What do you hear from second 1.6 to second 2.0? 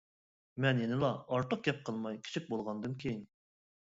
گەپ